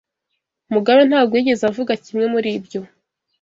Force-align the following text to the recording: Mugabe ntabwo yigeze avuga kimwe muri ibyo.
Mugabe 0.73 1.01
ntabwo 1.09 1.33
yigeze 1.35 1.63
avuga 1.71 1.91
kimwe 2.03 2.25
muri 2.33 2.49
ibyo. 2.57 2.81